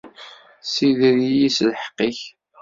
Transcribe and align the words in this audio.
Ssider-iyi 0.63 1.49
s 1.57 1.59
lḥeqq-ik. 1.71 2.19